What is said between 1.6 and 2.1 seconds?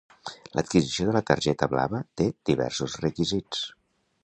blava